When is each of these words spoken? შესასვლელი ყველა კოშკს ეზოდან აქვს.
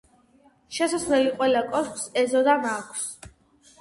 შესასვლელი 0.77 1.29
ყველა 1.41 1.63
კოშკს 1.75 2.09
ეზოდან 2.25 2.67
აქვს. 2.75 3.09